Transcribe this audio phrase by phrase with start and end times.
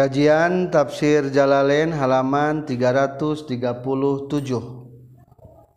[0.00, 3.52] Kajian tafsir Jalalain halaman 337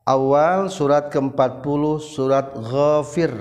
[0.08, 3.36] Awal surat ke-40 surat Ghafir.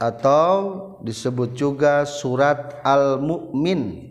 [0.00, 0.56] Atau
[1.04, 4.08] disebut juga surat Al-Mu'min.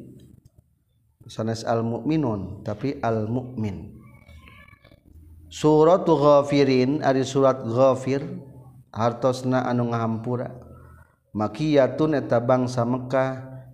[1.26, 3.98] Sanes Al-Mu'minun tapi Al-Mu'min.
[5.50, 8.22] Surat Ghafirin ari surat Ghafir
[8.94, 10.54] hartosna anu ngahampura.
[11.34, 12.86] Makiyatun eta bangsa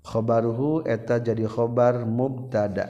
[0.00, 2.88] Khabaruhu eta jadi khabar mubtada.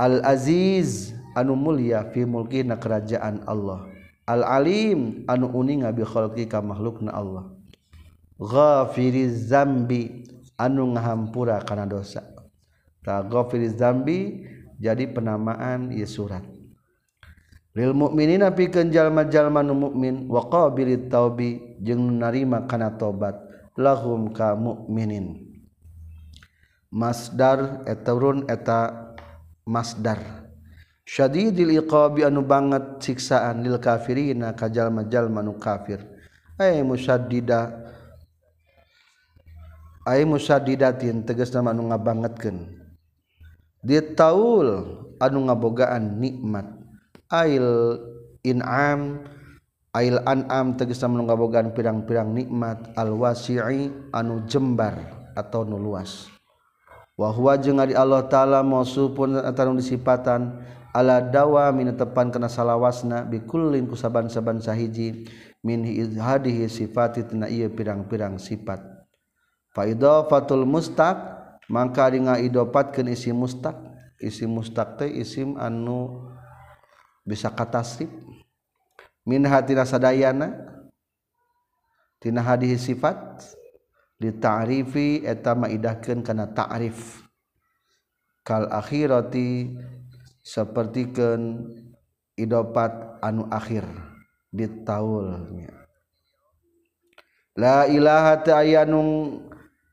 [0.00, 3.84] Al Aziz anu mulia fi mulki na kerajaan Allah.
[4.24, 7.52] Al-alim anu uning ngabi khalqi ka makhlukna Allah.
[8.40, 10.24] Ghafiriz zambi
[10.56, 12.24] anu ngahampura kana dosa.
[13.04, 14.48] Ta ghafiriz zambi
[14.80, 16.42] jadi penamaan ieu surat.
[17.76, 23.36] Lil mukminina pikeun jalma-jalma nu mukmin wa qabilit taubi jeung narima kana tobat
[23.76, 25.44] lahum ka mukminin
[26.88, 29.12] masdar eturun eta
[29.68, 30.45] masdar.
[31.06, 36.02] syadidil iqabi anu banget siksaan lil kafirina kajalma-jalma nu kafir.
[36.58, 37.72] Ay musaddida
[40.02, 42.74] ay musaddidatin tegasna anu ngabangetkeun.
[43.86, 44.68] Ditaul
[45.22, 46.66] anu ngabogaan nikmat.
[47.30, 47.66] Ail
[48.42, 49.22] in'am
[49.94, 52.82] ail an'am tegasna anu ngabogaan pirang-pirang nikmat.
[52.98, 54.98] Al wasi'i anu jembar
[55.38, 56.26] atau nu luas.
[57.16, 60.66] Wa huwa jeung Allah taala mausufun atanu disipatan.
[60.96, 65.28] ala dawa min tepan kana salawasna bikullin kusaban-saban sahiji
[65.60, 65.84] min
[66.16, 68.80] hadhihi sifati tina ieu pirang-pirang sifat.
[69.76, 71.20] Fa idafatul mustaq
[71.68, 73.76] mangka ari ngaidopatkeun isi mustaq
[74.16, 76.24] isi mustaq teh isim anu
[77.28, 78.08] bisa katasrif
[79.28, 80.56] min hatina sadayana
[82.24, 83.44] tina hadhihi sifat
[84.16, 87.20] dita'rifi eta maidahkeun kana ta'rif.
[88.46, 89.74] Kal akhirati
[90.46, 91.66] sepertikan
[92.38, 93.82] idopat anu akhir
[94.54, 95.74] ditaulnya
[97.58, 99.42] la ilaha ta'ayanung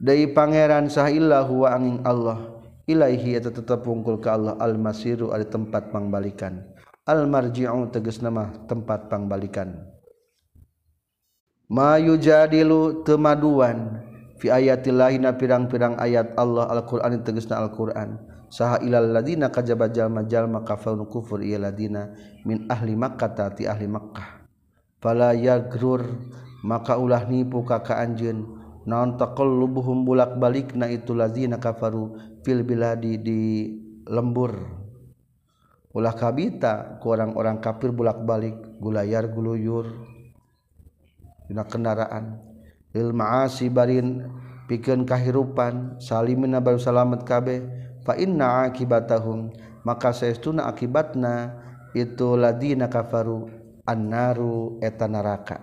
[0.03, 2.51] dari pangeran sahillahu wa angin Allah.
[2.83, 6.59] Ilaihi eta tetap pungkul ke Allah al-masiru ada tempat pangbalikan.
[7.07, 9.71] Al-marji'u tegas nama tempat pangbalikan.
[11.71, 14.03] Ma yujadilu temaduan
[14.35, 18.19] fi ayatillahi na pirang-pirang ayat Allah al-Qur'an tegasna al-Qur'an.
[18.53, 22.13] saha ilal ladina kajaba jalma jalma kafarun kufur iya ladina
[22.45, 24.45] min ahli makkah tati ahli makkah.
[25.01, 26.05] Fala yagrur
[26.61, 28.61] maka ulah nipu kaka anjeun.
[28.83, 32.13] Naon taqallubuhum bulak balik na itu lazina kafaru
[32.45, 33.71] fil biladi di
[34.05, 34.53] lembur.
[35.95, 39.87] Ulah kabita ku orang-orang kafir bulak balik gulayar guluyur
[41.47, 42.37] dina kendaraan.
[42.93, 44.29] Lil maasi barin
[44.67, 47.82] pikeun kahirupan salimina baru salamet kabeh.
[48.03, 49.51] fa inna akibatahum
[49.83, 51.55] maka saestuna akibatna
[51.91, 53.51] itu ladina kafaru
[53.83, 55.59] annaru eta neraka.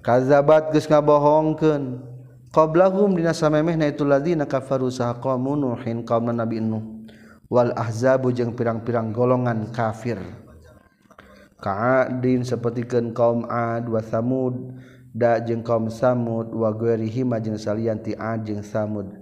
[0.00, 2.08] Kazabat geus ngabohongkeun.
[2.50, 7.04] Qablahum dina samemehna itu ladina kafaru saha qaum nuhin qaum nabi nuh.
[7.50, 10.18] Wal ahzabu jeung pirang-pirang golongan kafir.
[11.60, 14.80] Ka'adin sapertikeun kaum ad wa samud
[15.12, 19.19] da jeung kaum samud wa ghairihim jeung salian ti ad jeung samud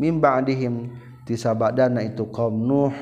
[0.00, 0.96] mimba dihim
[1.28, 2.96] tisabadana itu kaum Nuh.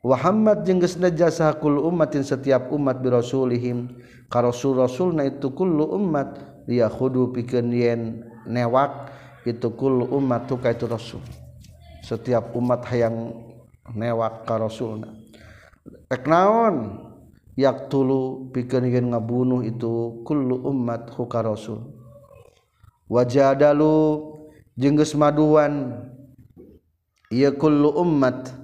[0.00, 4.00] Muhammad jeung geus umatin setiap umat bi rasulihim.
[4.32, 9.10] Rasul na itu kullu ummat dia khudu pikeun yen newak
[9.42, 11.20] itu kullu ummat tu itu rasul.
[12.00, 13.34] Setiap umat hayang
[13.92, 15.12] newak ka rasulna.
[16.08, 17.06] Rek naon?
[17.58, 21.92] Yaqtulu pikeun yen ngabunuh itu kullu umat hu ka rasul.
[23.10, 24.29] Wajadalu
[24.80, 26.00] dalu jengges maduan.
[27.30, 28.56] Ia kullu umat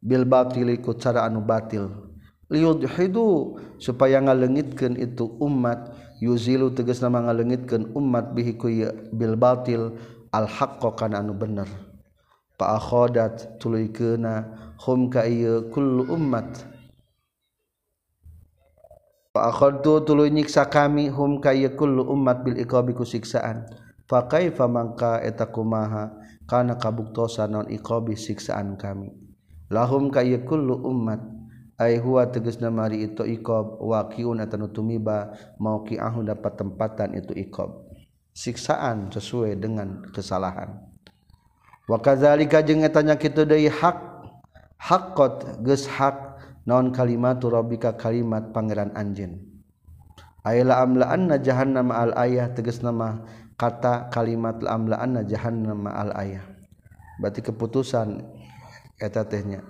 [0.00, 1.92] Bil batil ikut cara anu batil.
[2.48, 5.92] Liud hidu supaya ngalengitkan itu umat
[6.24, 9.92] yuzilu tegas nama ngalengitkan umat bihiku ya bil batil.
[10.32, 11.68] Al haqqo kana anu bener
[12.56, 14.48] pa akhadat tuluy keuna
[14.80, 16.64] hum ka ieu kullu ummat.
[19.36, 23.68] Fa akhadtu tuluy nyiksa kami hum ka ieu kullu ummat bil iqabi ku siksaan
[24.10, 26.10] fakaifa mangka eta kumaha
[26.50, 29.14] kana kabuktosan non iqabi siksaan kami?
[29.70, 31.22] Lahum ka kullu ummat
[31.78, 35.30] ay huwa tegasna mari itu iqab waqiun atanu tumiba
[35.62, 37.86] mauqiahu dapat tempatan itu iqab
[38.34, 40.74] siksaan sesuai dengan kesalahan.
[41.86, 43.98] Wa kadzalika jeung etanya kitu deui hak
[44.78, 49.38] haqqat geus hak naon kalimatu rabbika kalimat pangeran anjeun.
[50.40, 53.20] Ayla amla anna jahannam al ayah tegas nama
[53.60, 56.44] kata kalimat la amla anna jahannam al ayah
[57.20, 58.24] berarti keputusan
[58.96, 59.60] tehnya.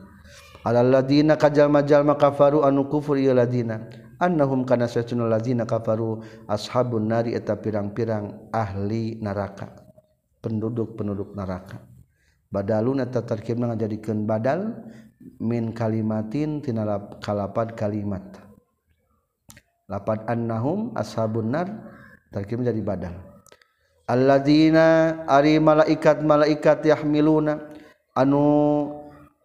[0.62, 3.90] Aladina kajal-majal maka kafaru anu kufur ladina
[4.20, 4.86] annahum kana
[5.26, 9.74] lazina kafaru ashabun nari eta pirang-pirang ahli neraka.
[10.40, 11.84] Penduduk-penduduk neraka.
[12.50, 14.84] Badalun eta tarkibna ngajadikeun badal
[15.40, 16.84] min kalimatin tina
[17.22, 18.24] kalapad kalimat.
[19.88, 21.68] Lapad annahum ashabun nar
[22.30, 23.29] tarkib jadi badal
[24.10, 27.70] alladzina ari malaikat malaikat yahmiluna.
[28.18, 28.42] Anu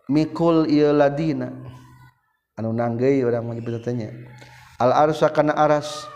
[0.09, 1.53] mikul ieu ladina.
[2.57, 4.09] Anu nanggeuy urang mah tanya
[4.81, 6.09] al arsa kana aras.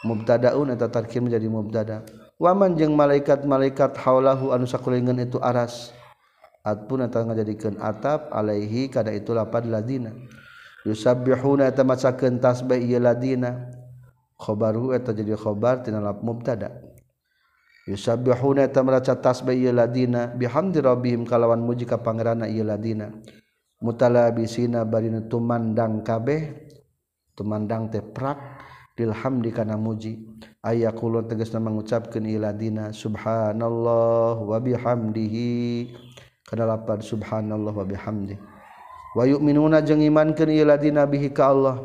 [0.00, 2.00] Mubtadaun eta tarkib menjadi mubtada.
[2.40, 5.92] Waman jeung malaikat-malaikat haulahu anu sakulingan itu aras.
[6.64, 10.16] Atpun eta ngajadikeun atap alaihi kada itu lapad ladina.
[10.88, 13.68] Yusabbihuna eta macakeun tasbih ieu ladina.
[14.40, 16.89] Khabaru eta jadi khabar tina lap mubtada'
[17.90, 23.10] yusabbihuna eta meraca tasbih ieu ladina bihamdi rabbihim kalawan muji ka pangeranna ieu ladina.
[23.82, 26.70] Mutalabisina bari tumandang kabeh
[27.34, 28.38] tumandang teh prak
[28.94, 30.22] dilhamdi kana muji.
[30.60, 35.90] Ayakulun tegasna mengucapkeun ladina subhanallah wa bihamdihi.
[36.46, 38.36] Kana lapar subhanallah wa bihamdi.
[39.16, 41.80] Wa yu'minuna jeung imankeun ieu ladina bihi ka Allah.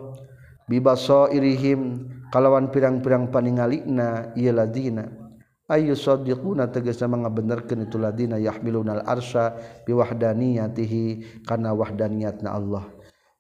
[0.68, 5.25] Bibasairihim kalawan pirang-pirang paningalina ieu ladina.
[5.70, 12.86] ayu sadiquna tegasna mengabenerkeun itu ladina yahmilunal arsya biwahdaniyatihi kana wahdaniyatna Allah.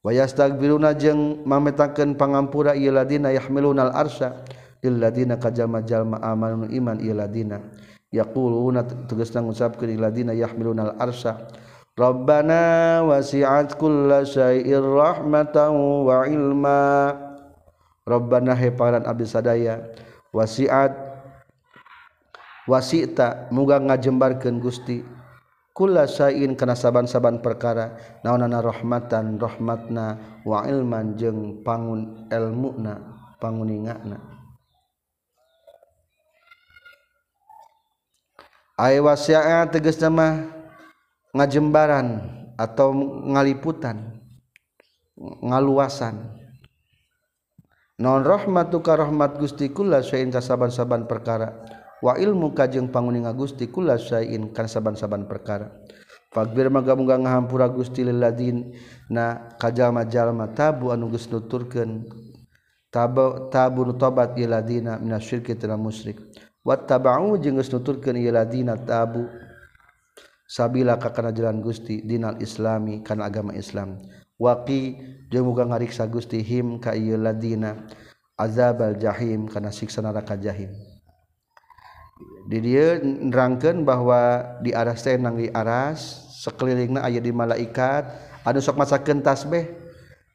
[0.06, 4.46] Wa yastaghfiruna jeung mametakeun pangampura ieu ladina yahmilunal arsya
[4.86, 7.62] lil ladina kajama jalma amanun iman ieu ladina.
[8.14, 11.42] Yaquluna tegasna ngucapkeun ieu ladina yahmilunal arsya
[11.96, 15.72] Rabbana wasi'at kulla syai'ir rahmatan
[16.04, 17.16] wa ilma.
[18.04, 19.80] Rabbana he pangeran abdi sadaya
[20.36, 21.05] wasi'at
[22.66, 25.02] wasita muga ngajembarkeun Gusti.
[25.76, 32.96] Kula sain kana saban-saban perkara naonana rahmatan rahmatna wa ilman jeung pangun elmuna
[33.44, 34.16] panguningana.
[38.80, 40.48] Ay wasi'a tegas nama
[41.36, 42.24] ngajembaran
[42.56, 42.96] atau
[43.36, 44.16] ngaliputan
[45.20, 46.40] ngaluasan.
[48.00, 51.84] Non rahmatuka rahmat Gusti kula sain saban-saban perkara.
[52.04, 55.72] wa ilmu kajeng panguning Gusti kula sayin kan saban-saban perkara.
[56.36, 58.76] Fagbir maga-muga ngahampura Gusti lil ladin
[59.08, 62.12] na kajalma-jalma tabu anu geus nuturkeun.
[62.92, 66.20] Tabu tabu tobat ieu ladina minasyirki tina musyrik.
[66.68, 69.32] Wattaba'u jeung geus nuturkeun ieu ladina tabu
[70.44, 74.04] sabila ka kana jalan Gusti dinal islami kana agama Islam.
[74.36, 75.00] Waqi
[75.32, 77.88] jeung muga ngariksa Gusti him ka ieu ladina
[78.36, 80.76] azabal jahim kana siksa neraka jahim.
[82.46, 88.06] di dia nerangkan bahwa di aras teh nang di aras sekelilingna aya di malaikat.
[88.46, 89.74] Anu sok masakeun tasbih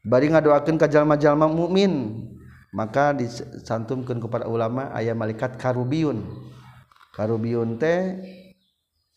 [0.03, 2.27] bari ngadoakeun ka jalma-jalma mukmin.
[2.71, 6.23] Maka disantumkan kepada ulama ayat malaikat karubiun
[7.19, 8.15] karubiun teh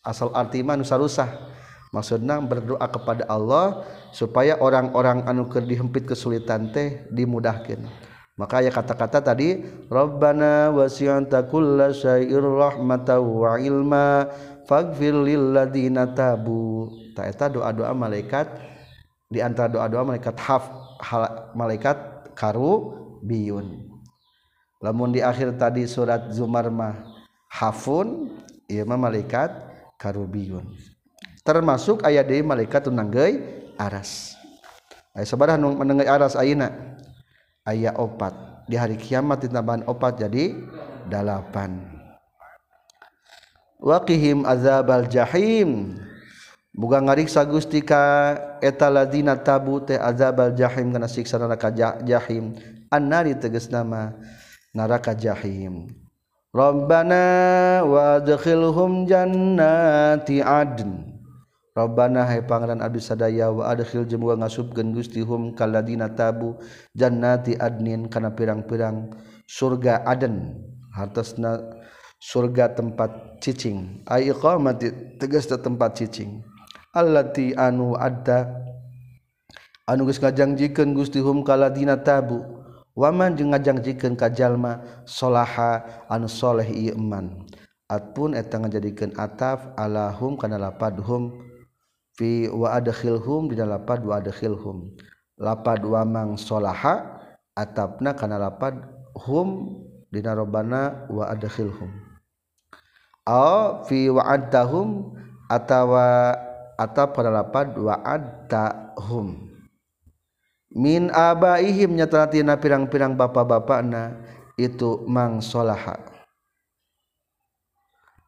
[0.02, 1.50] asal arti mah nu sarusah.
[1.94, 7.86] Maksudna berdoa kepada Allah supaya orang-orang anu keur dihempit kesulitan teh dimudahkan
[8.34, 14.26] maka ya kata-kata tadi Rabbana wasi'anta kulla syai'ir rahmatan wa ilma
[14.66, 16.90] faghfir lil ladina tabu.
[17.14, 18.50] Ta eta doa-doa malaikat
[19.30, 20.66] di antara doa-doa malaikat haf
[21.54, 23.86] malaikat karu biyun.
[24.82, 27.06] Lamun di akhir tadi surat Zumar mah
[27.48, 28.34] hafun
[28.66, 29.48] ieu mah malaikat
[29.96, 30.74] karubiyun
[31.44, 33.44] termasuk ayat deui malaikat tunanggeui
[33.76, 34.34] aras.
[35.14, 35.76] Aya sabaraha nu
[36.08, 36.93] aras ayeuna
[37.64, 38.32] aya opat.
[38.64, 40.56] Di hari kiamat ditambahan opat jadi
[41.08, 41.94] delapan
[43.84, 46.00] waqihim azabal jahim.
[46.74, 51.70] Buga ngariksa Gusti ka eta ladina tabu teh azabal jahim kana siksa neraka
[52.02, 52.56] jahim.
[52.90, 54.10] Annari tegas nama
[54.74, 55.94] neraka jahim.
[56.50, 61.13] Rabbana wa adkhilhum jannati adn.
[61.74, 66.54] Robbana hai pangeran abdi sadaya wa adkhil jeung wa ngasubkeun Gusti hum kalladina tabu
[66.94, 69.10] jannati adnin kana pirang-pirang
[69.50, 70.54] surga aden
[70.94, 71.58] hartosna
[72.22, 74.06] surga tempat cicing.
[74.06, 76.46] Ai iqamati tegas tempat cicing.
[76.94, 78.54] Allati anu adda
[79.90, 82.38] anu geus ngajangjikeun Gusti hum kalladina tabu.
[82.94, 84.78] Waman jeung ngajangjikeun ka jalma
[85.10, 87.50] salaha anu saleh ieu eman.
[87.90, 91.43] Atpun eta ngajadikeun ataf alahum kana lapadhum
[92.14, 94.94] fi wa adkhilhum di lapad wa adkhilhum.
[95.38, 97.20] Lapad wa mang solaha
[97.58, 98.78] atapna kana lapad
[99.18, 99.78] hum
[100.14, 101.90] dina robana wa adkhilhum.
[103.88, 105.16] Fi wa'adtahum
[105.48, 106.36] atawa
[106.76, 109.48] atap pada lapad wa'adtahum
[110.74, 114.20] min abaihim nyataratina pirang-pirang bapak-bapakna
[114.58, 116.13] itu mang solaha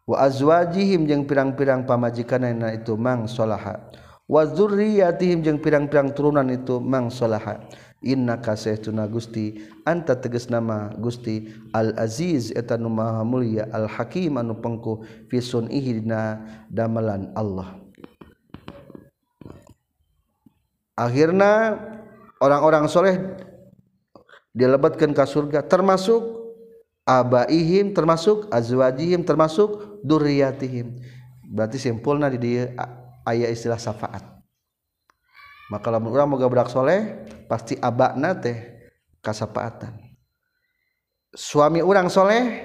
[0.07, 3.91] wa azwajihim jeung pirang-pirang pamajikanana itu mang solaha
[4.31, 7.59] wa dzurriyyatihim jeung pirang-pirang turunan itu mang solaha
[8.07, 15.03] inna kasaytuna Gusti anta teges nama Gusti al-aziz eta nu maha mulia al-hakim anu pengku
[15.27, 16.39] fi sunihi dina
[16.71, 17.83] damelan Allah.
[20.97, 21.77] Akhirna
[22.41, 23.21] orang-orang soleh
[24.57, 26.25] dilebatkan ke surga termasuk
[27.05, 30.97] abaihim termasuk azwajihim termasuk durriyatihim
[31.47, 32.75] berarti simpulna di dia
[33.23, 34.23] ayat istilah syafaat.
[35.67, 38.55] Maka lamun urang moga budak soleh pasti abakna teh
[39.19, 39.99] kasapaatan.
[41.35, 42.63] Suami urang soleh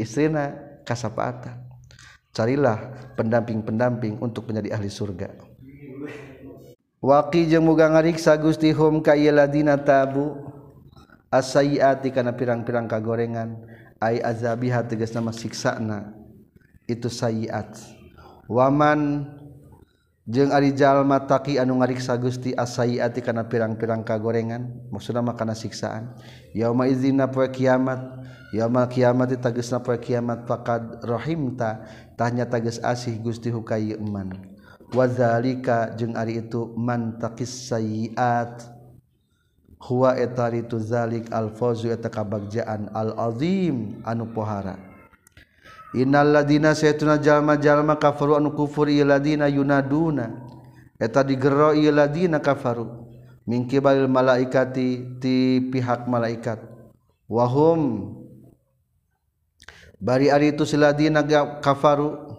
[0.00, 0.56] istrina
[0.88, 1.68] kasapaatan.
[2.32, 5.28] Carilah pendamping-pendamping untuk menjadi ahli surga.
[6.98, 10.48] Waki jeung muga ngariksa Gusti hum ka ladina tabu.
[11.28, 13.60] Asayiati kana pirang-pirang kagorengan.
[14.00, 16.18] Ai azabiha tegas nama siksana
[16.88, 17.76] itu sayiat.
[18.48, 19.28] Waman
[20.24, 26.16] jeung arijallma taki anu ngariksa Gusti asayiati kana pirang-pirang kagorengan maksudna makana siksaan.
[26.56, 28.24] Yauma izina poe kiamat
[28.56, 31.84] yauma kiamat tagesna poe kiamat faqad rahimta
[32.16, 34.32] tanya tages asih Gusti hukayi man
[34.96, 38.80] wazalika jeung ari itu man taqis sayiat.
[39.78, 44.87] Huwa eta itu zalik al fawzu eta kabagjaan al azim anu pohara.
[45.96, 50.28] Innaladina saytuna jalma-jalma kafaru anu kufur ladina yunaduna.
[51.00, 53.08] Eta digero ladina kafaru.
[53.48, 56.60] Min kibalil malaikati ti pihak malaikat.
[57.24, 58.12] Wahum.
[59.96, 61.24] Bari ari itu siladina
[61.64, 62.36] kafaru.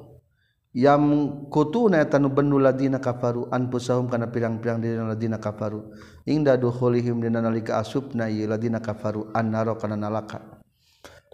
[0.69, 3.49] Yam kutuna eta nu benu ladina kafaru.
[3.49, 5.89] Anfusahum kana pirang-pirang dina ladina kafaru.
[6.29, 9.33] Ingda dukhulihim dina nalika asubna ladina kafaru.
[9.33, 10.58] Annara kana nalaka.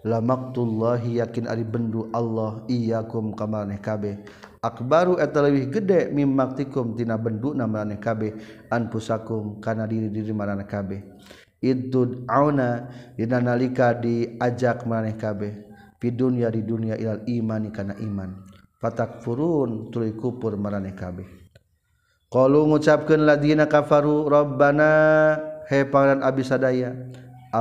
[0.06, 4.22] lamaktullahi yakin ari bendu Allah iyakum kamaneh kabeh.
[4.62, 8.38] Akbaru eta leuwih gede mimmaktikum tina bendu na maneh kabeh.
[8.70, 11.02] Anfusakum kana diri-diri maneh kabeh.
[11.58, 12.86] Idud auna
[13.18, 15.66] dina nalika diajak maneh kabeh.
[15.98, 18.46] Fi dunya di dunia ilal imani kana iman.
[18.78, 21.26] Fatakfurun tuluy kupur maneh kabeh.
[22.26, 24.90] Qalu ngucapkeun ladina kafaru rabbana
[25.70, 26.90] he pangeran abdi sadaya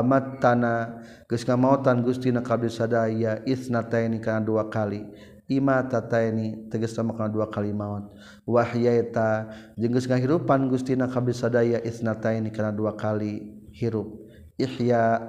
[0.02, 5.08] amat tanah geska mautan Gustina kabel sadaya isnata ini karena dua kali.
[5.46, 8.18] Ima tata ini teges sama karena dua kali maut
[8.50, 9.46] wahyaita
[9.78, 14.26] jenggus ngahirupan Gustina kabel sadaya isnata ini karena dua kali hirup.
[14.58, 15.22] Ihya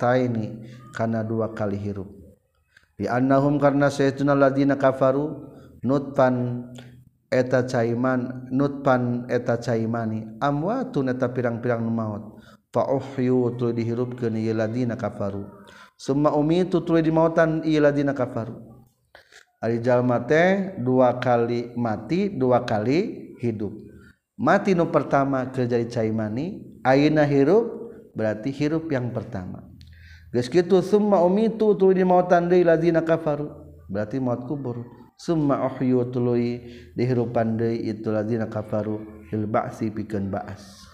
[0.00, 0.64] taini
[0.96, 2.08] karena dua kali hirup.
[2.96, 5.44] Bi annahum karena sayyiduna ladina kafaru
[5.84, 6.64] nutpan
[7.30, 12.39] eta caiman nutpan eta caimani amwatun eta pirang-pirang maut
[12.70, 15.46] fa'uhyu tuluy dihirupkeun ieu ladina kafaru.
[15.98, 18.56] Summa umitu tuluy dimautan ieu ladina kafaru.
[19.60, 23.76] Ari jalma teh dua kali mati dua kali hidup.
[24.40, 29.60] Mati nu pertama keur jadi cai mani ayeuna hirup berarti hirup yang pertama.
[30.32, 33.52] Geus kitu summa umitu tuluy dimautan deui ladina kafaru.
[33.90, 34.86] Berarti maut kubur.
[35.20, 36.64] Summa uhyu tuluy
[36.96, 39.28] dihirupan deui itu ladina kafaru.
[39.28, 40.89] Lil ba'si pikeun ba'as.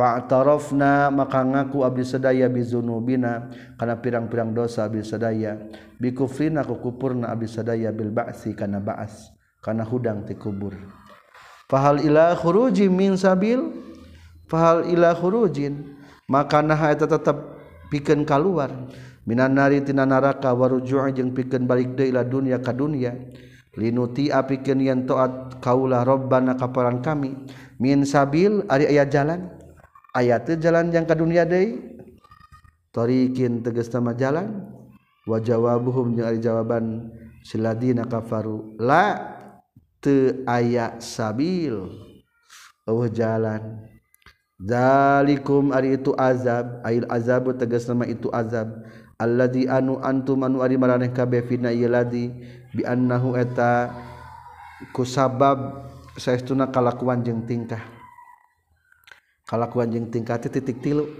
[0.00, 5.60] Fa'tarafna maka ngaku abdi sedaya bizunubina kana pirang-pirang dosa abdi sedaya.
[6.00, 9.28] Bikufrina ku kupurna abdi sedaya bil ba'si kana ba'as
[9.60, 10.72] kana hudang ti kubur.
[11.68, 13.60] Fahal ila khuruji min sabil?
[14.48, 16.00] Fahal ila khurujin?
[16.32, 17.36] Maka nah eta tetep
[17.92, 18.72] pikeun kaluar.
[19.28, 23.12] Minan nari tina naraka waruju' jeung pikeun balik deui ila dunya ka dunya.
[23.76, 27.36] Linuti apikeun yen taat kaula rabbana kaparan kami.
[27.76, 29.59] Min sabil ari aya jalan.
[30.14, 31.78] ayat jalan yang ke dunia deui.
[32.90, 34.66] Tariqin tegas nama jalan.
[35.28, 37.12] Wajawabuhum jawaban
[37.46, 39.36] siladina kafaru la
[40.02, 41.86] teu aya sabil.
[42.88, 43.86] Oh jalan.
[44.58, 46.82] Zalikum ari itu azab.
[46.82, 48.82] Ail azab tegas nama itu azab.
[49.20, 52.32] Alladzi anu antum anu ari maraneh kabeh fina yaladi
[52.72, 53.92] bi annahu eta
[54.96, 55.86] kusabab
[56.16, 57.99] saestuna kalakuan jeung tingkah.
[59.50, 61.10] kalakuan jeung tingkati titik tilu.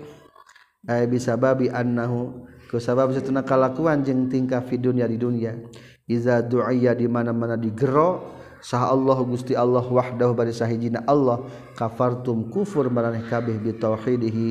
[0.86, 5.58] Ay bisa babi annahu ku sabab satuna kalakuan jeung tingkah fi dunya di dunya.
[6.06, 11.42] Iza du'iya di mana-mana digero sah Allah Gusti Allah wahdahu bari sahijina Allah
[11.78, 14.46] kafartum kufur maraneh kabeh bi tauhidihi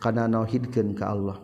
[0.00, 1.40] kana nauhidkeun ka Allah.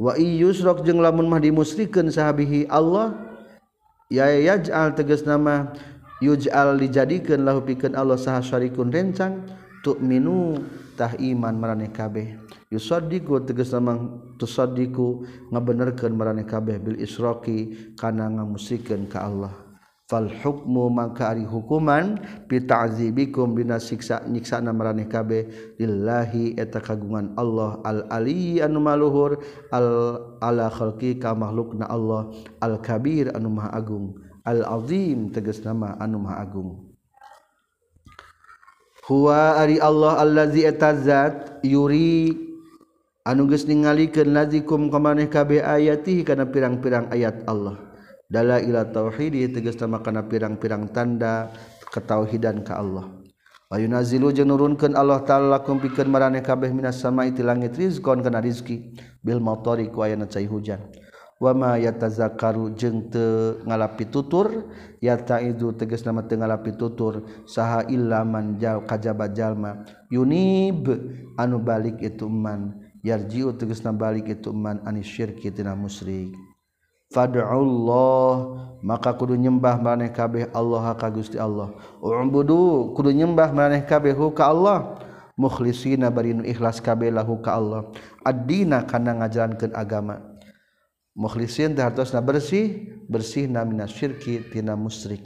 [0.00, 3.14] Wa iyyusrak jeung lamun mah dimusrikeun sahabihi Allah
[4.10, 5.70] ya yaj'al tegas nama
[6.18, 9.44] yuj'al dijadikeun lahu pikeun Allah saha syarikun rencang
[9.84, 10.64] tu'minu.
[10.94, 12.38] tah iman marane kabeh.
[12.70, 19.54] Yusaddiqu tegas namang tusaddiqu ngabenerkeun marane kabeh bil isroki kana ngamusikeun ka Allah.
[20.04, 25.74] Fal hukmu maka ari hukuman bi ta'zibikum bina siksa nyiksana marane kabeh.
[25.80, 29.40] Lillahi eta kagungan Allah al ali anu maluhur
[29.72, 29.88] al
[30.44, 36.20] ala khalqi ka makhlukna Allah al kabir anu maha agung al azim tegas nama anu
[36.20, 36.93] maha agung.
[39.04, 42.32] Huwa ari Allah allazi etazat yuri
[43.28, 47.76] anuges ningalikeun lazikum kamaneh kabe ayati kana pirang-pirang ayat Allah.
[48.32, 51.52] Dala ila tauhidi tegas nama kana pirang-pirang tanda
[51.92, 53.12] ketauhidan ka Allah.
[53.68, 58.24] Wa yunazilu jeung nurunkeun Allah taala lakum pikeun maraneh kabeh minas sama ti langit rizqon
[58.24, 60.80] kana rizki bil matari ku aya cai hujan.
[61.42, 64.70] wama yatazakaru jeung teu ngalapi tutur
[65.02, 70.88] yataidu tegas nama teu ngalapi tutur saha illaman jal kajaba jalma yunib
[71.34, 76.32] anu balik itu man yarjiu tegasna balik itu man anis syirki tina musyrik.
[77.12, 78.32] Fad'ullah
[78.82, 81.70] maka kudu nyembah maneh kabeh Allah ka Gusti Allah.
[82.00, 84.98] Ubudu kudu nyembah maneh kabeh ka Allah.
[85.34, 87.86] Mukhlisina bari ikhlas kabeh lahu ka Allah.
[88.24, 90.33] Ad-dina kana ngajalankeun agama.
[91.14, 95.22] mukhlisin hartosna bersih bersih namina syirki tina musyrik.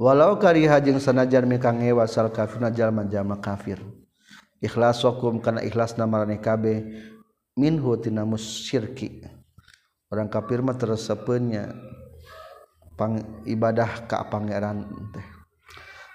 [0.00, 3.82] Walau kariha jeung sanajan mika ngewa sal kafirna jalma jalma kafir.
[4.64, 6.88] Ikhlasakum kana ikhlasna marane kabe
[7.58, 9.20] minhu tina musyirki.
[10.08, 11.76] Orang kafir mah teresepeunnya
[12.96, 15.26] pang ibadah ka pangeran teh.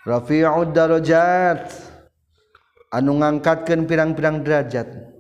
[0.06, 1.94] Rafi'ud darajat.
[2.90, 5.15] Anu ngangkatkeun pirang-pirang derajat.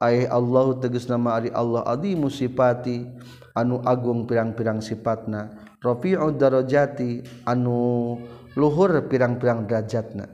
[0.00, 3.04] ay Allah teges nama ari Allah adimu sifati
[3.52, 5.52] anu agung pirang-pirang sifatna.
[5.80, 8.16] Rafi'ud darajati anu
[8.56, 10.28] luhur pirang-pirang derajatna.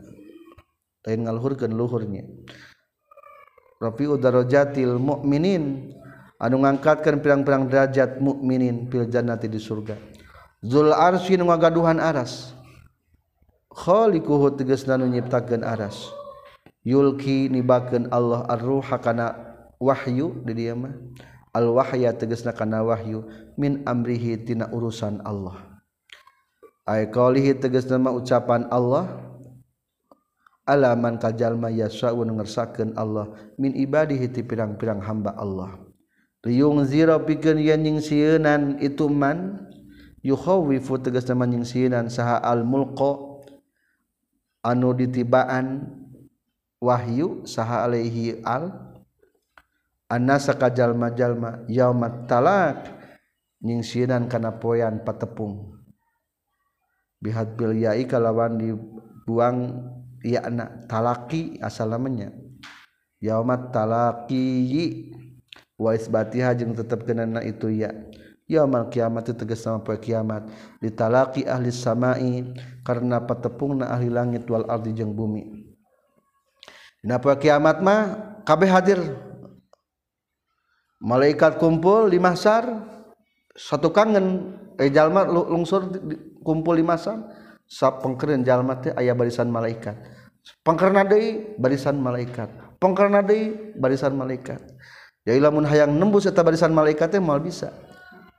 [1.06, 2.26] Lain ngaluhurkeun luhurnya.
[3.82, 5.94] Rafi'ud darajatil mukminin
[6.42, 9.94] anu ngangkatkeun pirang-pirang derajat mukminin fil jannati di surga.
[10.66, 12.54] Zul arsy nu ngagaduhan aras.
[13.70, 16.10] Khaliquhu tegas nanu nyiptakeun aras.
[16.86, 19.45] Yulki nibakeun Allah ar-ruha kana
[19.76, 20.92] Wahyu di dia mah.
[21.56, 23.24] Al-wahya tegasna kana wahyu
[23.56, 25.80] min amrihi tina urusan Allah.
[26.84, 29.24] Ay qalihi tegasna mah ucapan Allah
[30.68, 35.80] alaman kajalma yasau ngersakeun Allah min ibadihi ti pirang-pirang hamba Allah.
[36.46, 39.66] Liyung zira pikeun yen nyingsieunan itu man
[40.22, 43.42] yukhawifu tegasna mah nyingsieunan saha al-mulqa
[44.62, 45.90] anu ditibaan
[46.78, 48.85] wahyu saha alaihi al
[50.06, 52.94] anasa kajalma-jalma yaumat talak
[53.62, 55.74] nyingsinan kana poyan patepung.
[57.18, 59.88] Bihat bil yai kalawan dibuang
[60.22, 62.30] yakna talaki asal namanya.
[63.18, 64.46] Yaumat talaki
[65.80, 67.90] wa isbatiha jeung tetep kenana itu ya.
[68.46, 70.46] Yaumal kiamat itu tegas sama poe kiamat.
[70.78, 72.54] Ditalaki ahli samai
[72.86, 75.66] karena patepungna ahli langit wal ardi jeung bumi.
[77.02, 78.00] Nah, poe kiamat mah
[78.46, 79.00] kabeh hadir.
[81.00, 82.64] malaikat kumpul di masar
[83.56, 84.58] satu kangen.
[84.76, 85.88] Eh jalma lungsur
[86.44, 87.16] kumpul di masar
[87.64, 89.96] sap pengkeren jalma teh aya barisan malaikat.
[90.60, 92.52] Pengkerna deui barisan malaikat.
[92.76, 94.60] Pengkerna deui barisan malaikat.
[95.24, 97.72] Ya lamun hayang nembus eta barisan malaikat teh mal bisa.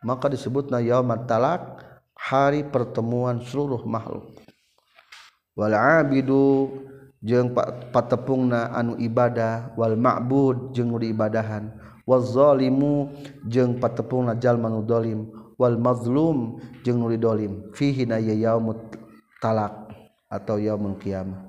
[0.06, 1.82] Maka disebutna yaumat talak
[2.14, 4.38] hari pertemuan seluruh makhluk.
[5.58, 6.70] Wal abidu
[7.20, 7.52] jeung
[7.90, 9.74] patepungna anu ibadah.
[9.74, 11.87] Wal ma'bud jeung diibadahan.
[12.08, 13.12] wazalimu
[13.44, 15.28] jeung patepung najal manudolim
[15.60, 17.70] wal mazlum jeung nuli dolim.
[17.76, 18.80] Fihi na yaumut
[19.44, 19.92] talak
[20.32, 21.44] atau yaumul qiyamah.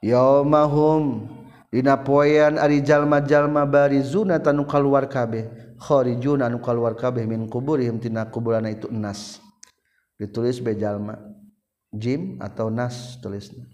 [0.00, 1.26] Yaumahum
[1.68, 5.50] dina poean ari jalma-jalma barizuna tanu kaluar kabeh
[5.82, 9.42] kharijuna anu kaluar kabeh min kuburihim tina kuburana itu nas.
[10.18, 11.18] Ditulis be jalma
[11.90, 13.66] jim atau nas tulisna.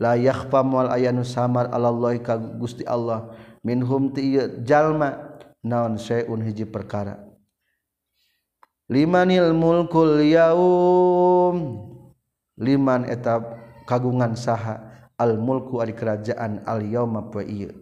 [0.00, 5.29] La yakhfa mal ayanu samar alallahi ka Gusti Allah minhum ti jalma
[5.64, 7.20] naon seun hiji perkara.
[8.90, 11.86] Limanil mulkul yaum.
[12.58, 13.38] Liman eta
[13.86, 14.88] kagungan saha.
[15.20, 17.76] Al mulku ari kerajaan al yauma poe ieu.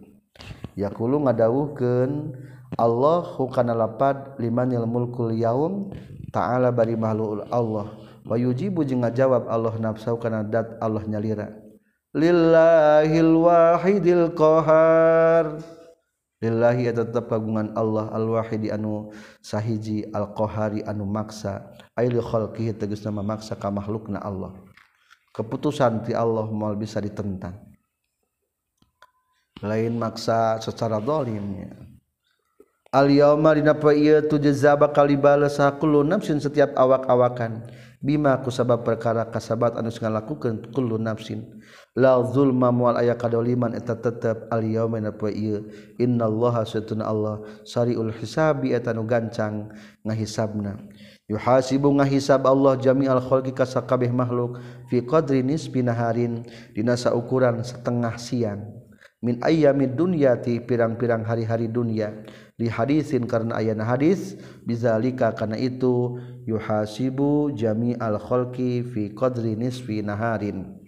[0.75, 2.35] Yaqulu ngadawuhkeun
[2.77, 5.89] Allah hukana lapad limanil mulkul yaum
[6.35, 7.95] ta'ala bari mahlul Allah.
[8.27, 11.49] Wa yujibu jeung ngajawab Allah nafsau kana dat Allah nyalira.
[12.13, 15.57] Lillahil wahidil qahar
[16.39, 19.11] lillahi tetap kagungan Allah al-wahidi anu
[19.43, 21.75] sahiji al-qahari anu maksa.
[21.95, 24.55] Aili khalqihi tegas nama maksa ka makhlukna Allah.
[25.35, 27.55] Keputusan ti Allah mal bisa ditentang.
[29.59, 31.89] Lain maksa secara dolimnya
[32.89, 37.69] al-yawma dina poe tujza bakal balas kullu nafsin setiap awak-awakan.
[37.99, 41.59] Bima ku sabab perkara kasabat anu ngalakukeun kullu nafsin.
[41.99, 45.67] la zulma mual aya kadoliman eta tetep al yauma na poe ieu.
[45.99, 49.67] Innallaha satuna Allah sariul hisabi eta nu gancang
[50.07, 50.79] ngahisabna.
[51.27, 58.15] Yuhasibu ngahisab Allah jami'al khalqi ka sakabeh makhluk fi qadri nisbi naharin dina saukuran setengah
[58.15, 58.63] siang.
[59.19, 62.15] Min ayyamid dunyati pirang-pirang hari-hari dunya.
[62.55, 66.15] Li hadisin karena ayana hadis bizalika karena itu
[66.47, 70.78] yuhasibu jami'al khalqi fi qadri nisfi naharin.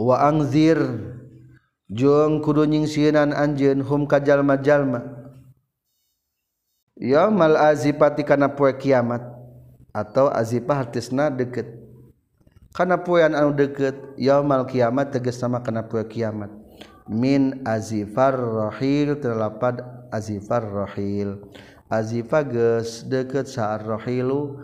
[0.00, 0.80] Wa angzir.
[1.90, 5.02] Jeung kudu nyingsieunan anjeun hum ka jalma-jalma.
[7.34, 9.26] Mal azipati kana poe kiamat
[9.90, 11.66] atau azipah artisna deket
[12.70, 14.14] kana poean anu deket
[14.46, 16.54] mal kiamat tegas sama kana poe kiamat.
[17.10, 19.82] Min azifar rahil terlapad
[20.14, 21.42] azifar rahil.
[21.90, 24.62] Azifa geus deket saat rahilu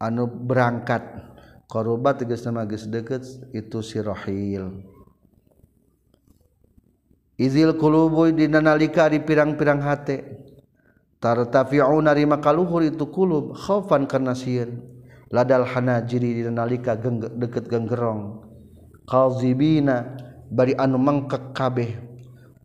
[0.00, 1.04] anu berangkat
[1.68, 4.88] Qaruba tegas nama geus deukeut itu si Rahil.
[7.36, 10.48] Izil qulubu dina nalika di pirang-pirang hate.
[11.20, 14.80] Tartafi'u narima kaluhur itu kulub khaufan karena sieun.
[15.28, 18.48] Ladal hanajiri dina nalika geng deukeut genggerong.
[19.04, 20.16] Qazibina
[20.48, 22.00] bari anu mangkek kabeh.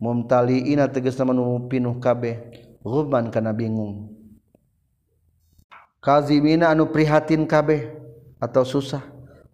[0.00, 2.40] Mumtaliina tegas nama nu pinuh kabeh.
[2.80, 4.16] Ghubban kana bingung.
[6.00, 8.03] Kazimina anu prihatin kabeh.
[8.44, 9.00] atau susah.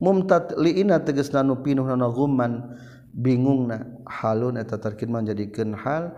[0.02, 2.74] Mumtat liina teges nanu pinuh nana guman
[3.14, 6.16] bingung na halun eta tarkin menjadikan hal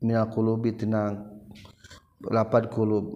[0.00, 1.14] minal kulubi tina
[2.24, 3.12] lapad kulub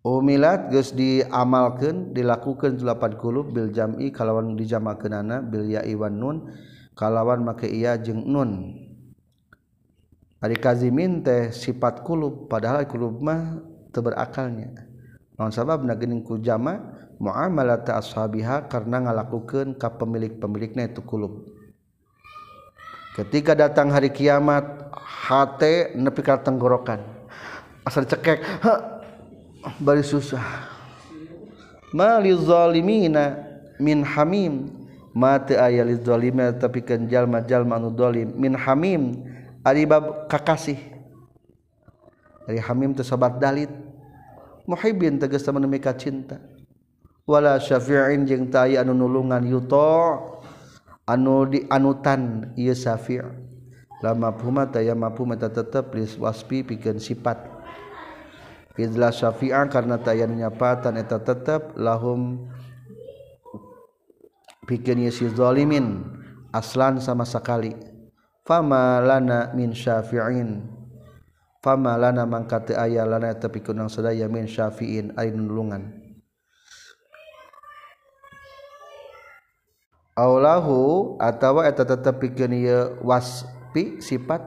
[0.00, 6.36] Umilat geus diamalkeun dilakukeun delapan kulub bil jam'i kalawan dijamakeunana bil ya'i wan nun
[6.96, 8.80] kalawan make iya jeung nun.
[10.40, 13.60] Ari kazimin teh sifat kulub padahal kulub mah
[13.92, 14.89] teu berakalnya.
[15.40, 15.88] non sabab?
[16.20, 21.48] Ku jama muamalat ashabiha karena ngalakukeun ka pemilik-pemilikna itu kulub.
[23.16, 27.00] Ketika datang hari kiamat hate nepi ka tenggorokan.
[27.88, 29.00] Asal cekek ha,
[29.80, 30.44] bari susah.
[31.96, 33.40] Malizalimina
[33.80, 34.76] min hamim.
[35.10, 39.18] Mate aya lizalima tapi kan jalma jalma anu zalim min hamim
[39.66, 40.78] ari bab kakasih.
[42.46, 43.89] Ari hamim teh sobat dalit.
[44.70, 46.38] Muhibbin tegas teman mika cinta.
[47.26, 50.18] Wala syafi'in jeung tai anu nulungan yuto
[51.06, 53.22] anu di anutan ieu syafi'
[54.02, 57.38] lama puma taya mampu mata tetep lis waspi pikeun sifat.
[58.78, 62.48] Idlah syafi'ah karena tayan nyapatan eta tetap lahum
[64.64, 66.00] bikin si zalimin
[66.54, 67.74] aslan sama sekali
[68.46, 70.79] fama lana min syafi'in
[71.60, 72.24] fama lana
[72.64, 75.92] teu aya lana tapi kunang sadaya min syafi'in ari nulungan.
[80.16, 84.42] Aulahu atawa eta tetep pikeun ieu waspi sifat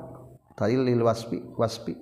[0.54, 1.98] tadi lil waspi waspi.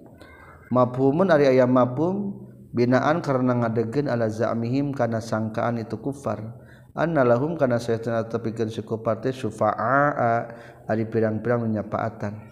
[0.71, 2.36] Mafhumun ari aya mafhum
[2.76, 6.60] binaan karena ngadegen ala zamihim karena sangkaan itu kufar.
[6.91, 10.52] Anna lahum karena saya tepikan suku partai syufa'a
[10.91, 12.50] ari pirang-pirang menyapaatan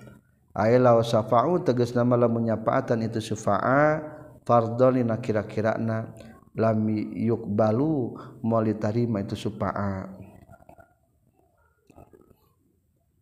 [0.53, 4.01] Ayla syafa'u tegas nama lamun nyafaatan itu syufa'a
[4.43, 6.09] fardhon lina kira-kirana.
[6.57, 10.09] Lam yukbalu moal ditarima itu syufa'a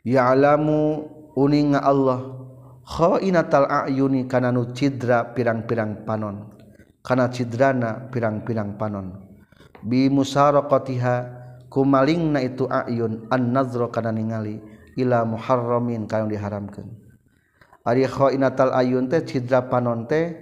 [0.08, 1.04] Ya'lamu
[1.36, 2.24] uning Allah
[2.88, 6.56] khainatal ayuni kana nu cidra pirang-pirang panon.
[7.04, 9.28] Kana cidrana pirang-pirang panon.
[9.84, 11.16] Bi musaraqatiha
[11.68, 14.64] kumalingna itu ayun an-nazra kana ningali
[14.96, 17.07] ila muharramin kana diharamkeun.
[17.88, 20.36] Arikhinatal ayun teh cidra panon teh.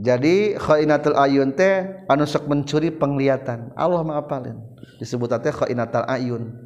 [0.00, 3.68] Jadi khainatul ayun teh anu sok mencuri penglihatan.
[3.76, 4.64] Allah maafalin
[4.96, 6.56] disebut teh khainatal ayun.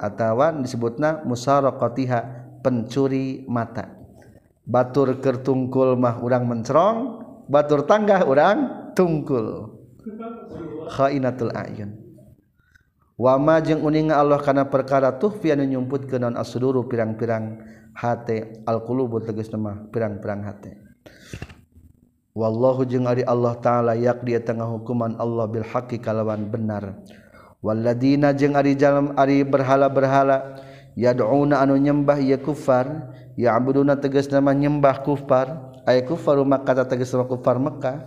[0.00, 2.20] Atawan disebutna musaraqatiha
[2.60, 3.88] pencuri mata.
[4.68, 6.96] Batur kertungkul mah urang mencerong
[7.48, 9.80] batur tanggah urang tungkul.
[10.92, 11.96] Khainatul ayun.
[13.20, 17.60] Wama jeung uninga Allah kana perkara tuhfi anu nyumput ke non asduru pirang-pirang.
[17.94, 20.90] hati alqulubu tegas nama pirang-pirang hati
[22.34, 27.02] wallahu jeung ari Allah taala yak dia tengah hukuman Allah bil haqqi kalawan benar.
[27.60, 30.56] Walladina jeung ari jalam ari berhala-berhala
[30.96, 35.68] yad'una anu nyembah ya kufar ya abuduna tegas nama nyembah kufar.
[35.80, 38.06] Kufar kufaru makkah tegas nama kufar Mekkah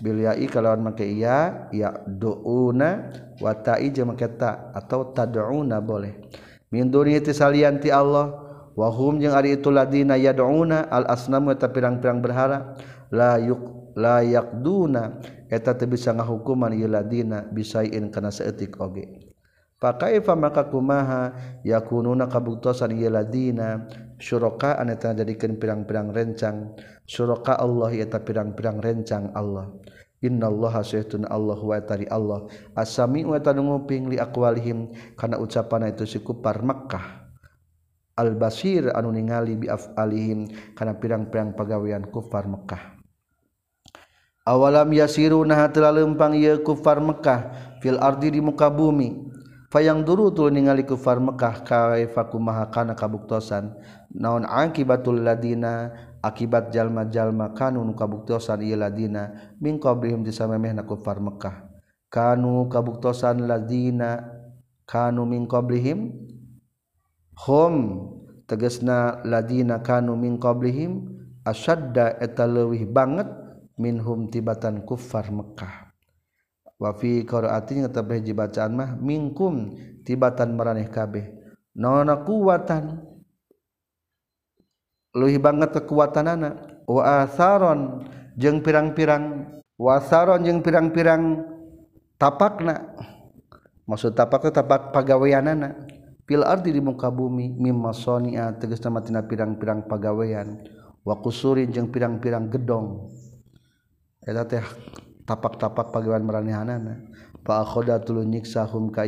[0.00, 4.24] Bilai kalawan make iya ya douna wa ta'i jeung make
[4.74, 6.16] atau tad'una boleh.
[6.72, 12.22] Minduri itu salanti salianti Allah wahum jeung ari itu ladina yad'una al asnam eta pirang-pirang
[12.22, 12.78] berhala
[13.10, 15.18] la yuk la yaqduna
[15.50, 19.30] eta teu bisa ngahukuman ieu ladina bisain kana saeutik oge.
[19.80, 21.32] Pakaifa maka kumaha
[21.64, 23.88] yakununa kabuktosan ieu ladina
[24.20, 26.76] syurakaan eta jadikeun pirang-pirang rencang
[27.08, 29.72] syuraka Allah eta pirang-pirang rencang Allah.
[30.20, 32.44] Innallaha sayyidun Allah wa tari Allah.
[32.76, 37.29] Asami wa tanunguping li aqwalihim kana ucapan itu si kufar Makkah
[38.18, 43.00] Al-basir anu ningali biafalihim kana pirang-pirang pagawean kufar Mekkah
[44.50, 49.30] awalam yasiru nah telah lempang ieu kufar Mekkah fil ardi di muka bumi.
[49.70, 53.70] Fayang duru tul ningali kufar Mekkah kaifa kumaha kana kabuktosan.
[54.10, 61.70] Naon akibatul ladina akibat jalma-jalma kanu nu kabuktosan ieu ladina min qablihim disamemehna kufar Mekkah
[62.10, 64.26] kanu kabuktosan ladina
[64.84, 66.10] kanu min qablihim
[67.46, 67.74] hum
[68.44, 71.08] tegasna ladina kanu min qablihim
[71.46, 73.28] asyadda eta leuwih banget
[73.80, 75.90] minhum tibatan kufar Mekah
[76.80, 81.28] wa fi qiraatin tetep hiji bacaan mah minkum tibatan maraneh kabeh.
[81.76, 83.04] Naona kuwatan.
[85.12, 89.56] Leuwih banget kekuatanana wa atharon jeung pirang-pirang.
[89.80, 91.40] Wasaron jeung pirang-pirang
[92.20, 92.96] tapakna.
[93.88, 95.89] Maksud tapak teh tapak pagaweanana.
[96.30, 100.62] fil ardi di muka bumi mimma sonia tegas nama tina pirang-pirang pagawean.
[101.02, 103.10] Wa kusurin jeng pirang-pirang gedong.
[104.22, 104.62] Eta teh
[105.26, 107.02] tapak-tapak pagawean maranehanana
[107.42, 109.02] fa akhoda tulu nyiksa hum ka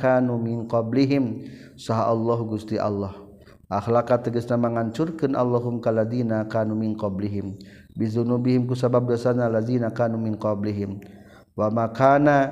[0.00, 1.44] kanu min qablihim.
[1.76, 3.20] Saha Allah Gusti Allah.
[3.68, 7.60] Akhlaka tegas nama mangancurkeun Allahum kaladina kanu min qablihim.
[8.00, 11.04] Bizunubihim ku sabab dosana ladina kanu min qablihim.
[11.52, 12.48] Wa makana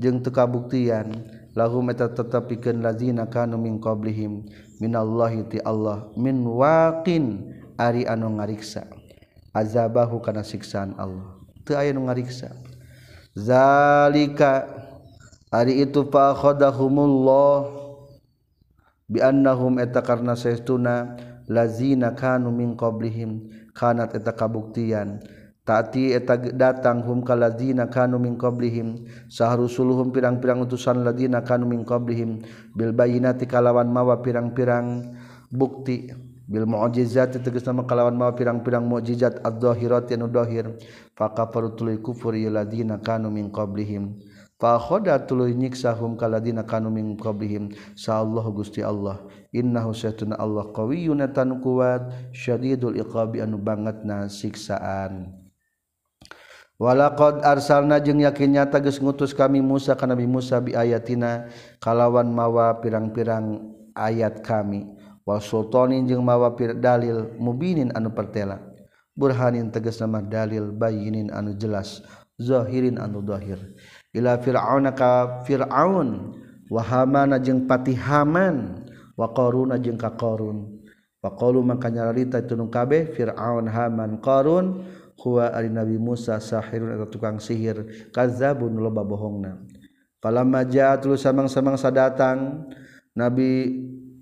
[0.00, 1.39] jeung teu kabuktian.
[1.54, 4.46] lahu meta tetap pikeun lazina kanu min qablihim.
[4.78, 6.08] Minallahi ti Allah.
[6.16, 8.86] Min waqin ari anu ngariksa.
[9.50, 11.40] Azabahu kana siksaan Allah.
[11.66, 12.54] Teu aya nu ngariksa.
[13.34, 14.66] Zalika
[15.50, 17.70] ari itu fa khadahumullah
[19.10, 21.18] bi annahum eta karna saestuna
[21.50, 23.50] lazina kanu min qablihim.
[23.74, 25.22] Kanat eta kabuktian.
[25.64, 29.06] Taati eta datang hum ka lazina kanu min qablihim.
[29.30, 32.42] Saharusuluhum pirang-pirang utusan lazina kanu min qablihim.
[32.74, 35.14] Bil bayinati kalawan mawa pirang-pirang
[35.52, 36.10] bukti.
[36.50, 40.26] Bil mu'jizat tegas nama kalawan mawa pirang-pirang mukjizat adz-dzahirati anu
[41.78, 44.18] tuluy kufur ladina kanu min qablihim.
[44.60, 47.70] Fakhoda tuluy nyiksahum kaladina kanu min qablihim.
[47.94, 49.22] Sa Allah Gusti Allah.
[49.54, 55.39] Innahu saytuna Allah qawiyyun tan kuat syadidul iqabi anu bangetna siksaan
[56.80, 62.32] walaqad arsalna jeung yakin nyata geus ngutus kami Musa ka Nabi Musa bi ayatina kalawan
[62.32, 63.60] mawa pirang-pirang
[63.92, 64.88] ayat kami.
[65.28, 68.56] Wa sultanin jeung mawa pir dalil mubinin anu pertela.
[69.12, 72.00] Burhanin tegas nama dalil bayinin anu jelas
[72.40, 73.60] zahirin anu zahir
[74.16, 76.32] ila fir'auna ka fir'aun
[76.72, 78.88] wa hamana jeung pati haman
[79.20, 80.80] wa qaruna jeung ka qarun.
[81.20, 84.88] Wa qalu maka nyarita nu kabeh fir'aun haman qarun
[85.20, 88.08] huwa ari Nabi Musa sahirun atau tukang sihir.
[88.10, 89.60] Kazabun loba bohongna.
[90.20, 92.68] Falamma ja'atul samang-samang sadatang
[93.12, 93.68] Nabi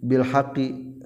[0.02, 0.98] bil haqi.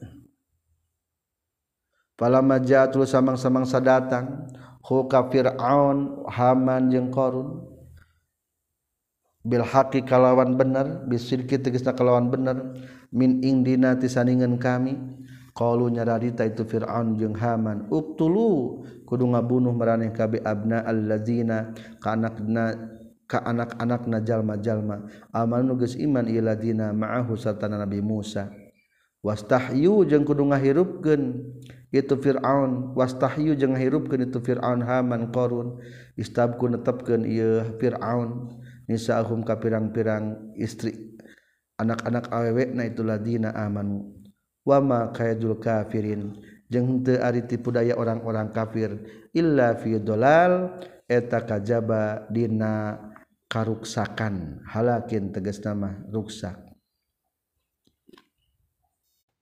[2.17, 4.49] Falamma ja'atul samang-samang sadatang
[4.85, 7.69] hu ka fir'aun haman jeung qarun.
[9.45, 12.57] Bil haqi kalawan bener bisirki tegasna kalawan bener
[13.13, 14.97] min indina tisaningan kami.
[15.53, 18.81] Kalu nyaradita itu fir'aun jeng haman uktulu
[19.13, 22.73] kudu ngabunuh maraneh kabe abna allazina ka anakna
[23.29, 25.09] ka anak-anak jalma-jalma.
[25.33, 28.49] Amanu geus iman ieu ladina ma'ahu sartana Nabi Musa.
[29.25, 31.23] Wastahyu jeung kudu ngahirupkeun
[31.93, 32.93] itu Fir'aun.
[32.93, 35.81] Wastahyu jeung ngahirupkeun itu Fir'aun Haman Qarun.
[36.17, 38.53] Istabku netepkeun ieu Fir'aun.
[38.85, 40.93] Nisaahum ka pirang-pirang istri.
[41.81, 44.13] Anak-anak awewe na itu ladina amanu.
[44.69, 46.37] Wama kaidul kafirin.
[46.73, 48.97] jeung teu ari tipu daya orang-orang kafir.
[49.37, 52.97] Illa fi dolal eta kajaba dina
[53.53, 54.65] karuksakan.
[54.65, 56.57] Halakin tegas nama ruksak.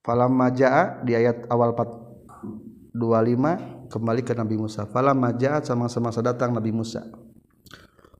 [0.03, 4.83] Falamma jaa di ayat awal 4 25 kembali ke Nabi Musa.
[4.83, 7.07] Falamma jaa sama-sama datang Nabi Musa.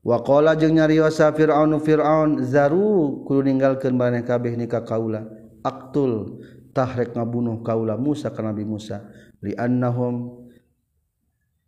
[0.02, 5.28] Wakola jeung nyariosa Fir'aun Fir'aun zaru kudu ninggalkeun barang kabeh nikah kaula.
[5.62, 6.42] Aktul
[6.74, 9.04] tahrek ngabunuh kaula Musa ka Nabi Musa.
[9.44, 10.48] Li annahum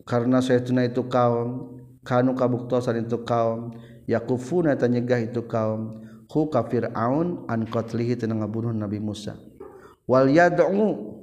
[0.03, 3.75] karena saytuna itu kaum kanu kabuktosan itu kaum
[4.09, 9.39] yakufuna ta nyegah itu kaum hu ka Firaun an qatlihi teu ngabunuh Nabi Musa.
[10.09, 11.15] Wal yad'u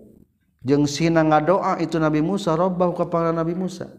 [0.65, 3.91] jeung sina ngadoa itu Nabi Musa robbahu ka Nabi Musa.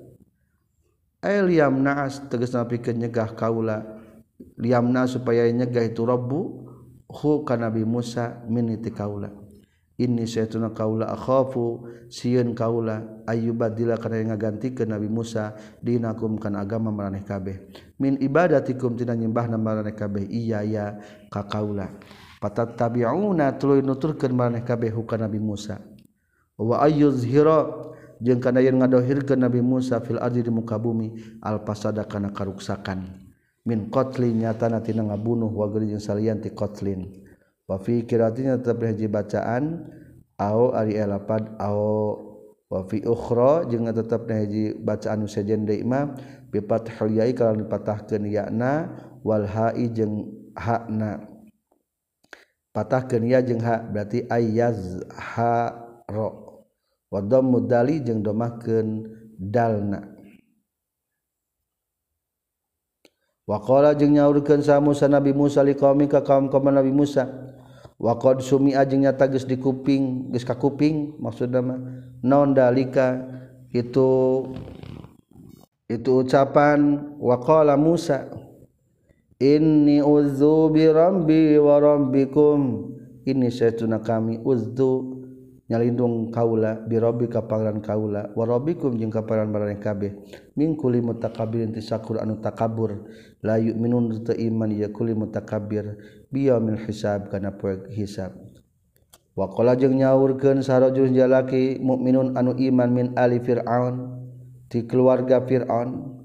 [1.22, 4.02] Liam naas teges napi ke nyegah kaula.
[4.58, 6.66] Liamna supaya nyegah itu robbu
[7.12, 9.41] hu ka nabi Musa miniti kaula
[10.02, 17.22] ini sayatuna kaula akhafu sieun kaula ayyubadila kana ngagantikeun Nabi Musa dinakum kana agama maraneh
[17.22, 17.70] kabeh.
[18.02, 20.26] Min ibadatikum tina nyembahna maraneh kabeh.
[20.26, 20.86] Iya ya
[21.30, 22.02] ka kaula.
[22.42, 25.78] Patattabi'una tuluy nuturkeun maraneh kabeh ka Nabi Musa.
[26.58, 27.70] Wa ayyuzhira
[28.18, 33.30] jeung kana yen ngadohirkeun Nabi Musa fil ardi di muka bumi al fasada kana karuksakan.
[33.62, 37.21] Min qatlin nyatana tina ngabunuh wa geuring salian ti qatlin
[37.72, 39.88] wafi kiratin tetap haji bacaan
[40.36, 42.20] au ari elapad au
[42.68, 46.12] wafi ukhra jeung tetap haji bacaan sejen deui mah
[46.52, 48.92] bi fathil yai kalau dipatahkeun ya'na
[49.24, 51.32] wal ha'i jeung ha'na.
[52.72, 55.76] Patahkeun ya jeung ha berarti ayaz ha
[56.08, 56.64] ro.
[57.12, 60.08] Wa dhammu dali jeung domahkeun dalna.
[63.44, 67.51] Wa qala jeung nyaurkeun sa Musa Nabi Musa liqaumi ka kaum kaum Nabi Musa
[68.02, 71.80] waqad sumi ajeng nyata geus di kuping geus ka kuping maksudna mah.
[72.26, 73.22] Naon dalika
[73.70, 74.10] itu
[75.86, 78.26] itu ucapan waqala Musa
[79.38, 82.90] inni uzu bi rabbi wa rabbikum
[83.22, 85.22] ini saytuna kami uzu
[85.70, 87.46] nyalindung kaula bi rabbi ka
[87.86, 90.12] kaula wa rabbikum jeung ka pangeran barane kabeh.
[90.58, 93.06] Kulli mutakabirin tisakur anu takabur.
[93.42, 95.98] La yu'minun teu iman ya kulli mutakabbir
[96.32, 98.32] biyamin hisab kana poe hisab.
[99.36, 104.20] Wakola jeung nyaurkeun sarojul jalaki mukminun anu iman min ali fir'aun
[104.72, 106.20] ti keluarga fir'aun.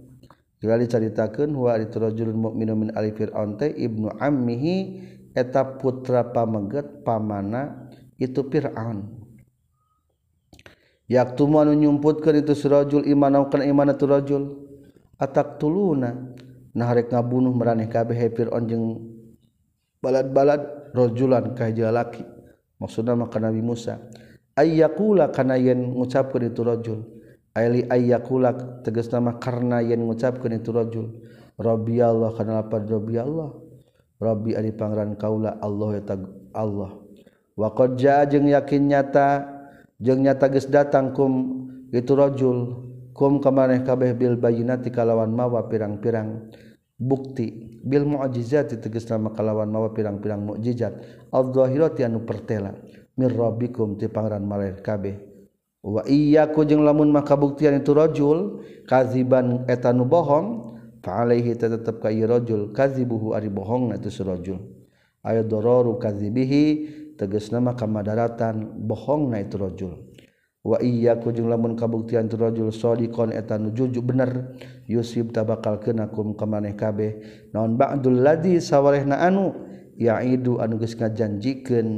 [0.62, 5.04] Ila diceritakeun wa itu rajulun mukminun min ali fir'aun teh ibnu ammihi
[5.36, 9.06] eta putra pameget pamana itu fir'aun.
[11.06, 14.42] Yaktumu anu nyumputkeun itu surajul iman kana iman itu rajul?
[15.16, 16.34] Atak tuluna
[16.76, 18.84] nah rek ngabunuh maraneh kabeh fir'aun jeung
[20.00, 22.24] balad-balad rojulan kajalaki
[22.80, 24.00] maksudna maka Nabi Musa.
[24.56, 27.00] Ayyakula kana yen ngucapkeun itu rajul.
[27.52, 31.06] Ayli ayyakula tegas nama karena yen ngucapkeun itu rajul.
[31.60, 33.52] Rabbi Allah kana lapar rabbi Allah.
[34.16, 36.16] Rabbi ari pangeran kaula Allah ya
[36.56, 36.90] Allah.
[37.52, 39.44] Wa qad jaa jeung yakin nyata
[40.00, 41.32] jeung nyata geus datang kum
[41.92, 42.88] itu rajul.
[43.16, 46.52] Kum kamaneh kabeh bil bayyinati kalawan mawa pirang-pirang.
[46.98, 47.78] bukti.
[47.86, 50.92] Bil mukjizat teges nama kalawan mawa pirang-pirang mukjizat
[51.30, 52.74] Abduldhirot anu pertela.
[53.16, 55.16] Mirrobikum ti pangeran Maler kabeh.
[55.86, 62.02] Wa iyaku jeung lamun maka buktian itu rajul kaziban eta nu bohong fa alaihi tetep
[62.02, 64.58] ka rajul kazibuhu ari bohong itu surajul
[65.26, 66.64] aya dororu kazibihi
[67.18, 70.05] tegas nama kamadaratan bohong na itu rajul.
[70.66, 74.58] wa iya kujung lamun kabuktian tu rajul turajul eta nu jujur bener
[74.90, 77.22] yusib tabakal kenakum kamaneh kabeh.
[77.54, 79.54] Naon ba'dul ladzi sawarehna anu?
[79.96, 81.88] Ya'idu anu geus ngajanjikeun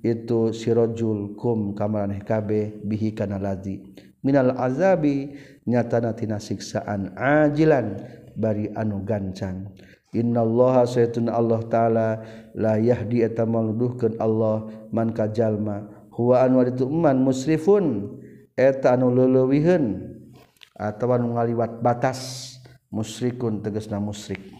[0.00, 3.82] itu si rajul kum kamaneh kabeh bihi kana ladzi.
[4.22, 5.34] Minal azabi
[5.66, 7.98] nyatana tina siksaan ajilan
[8.38, 9.74] bari anu gancang
[10.12, 12.08] Innallaha saytun Allah ta'ala
[12.52, 18.16] la yahdi eta mangduhkeun Allah man kajalma huwa anu itu iman musrifun
[18.54, 20.12] eta anu leulewiheun
[20.76, 22.52] atawa anu ngaliwat batas
[22.92, 24.52] musyrikun tegasna musyrik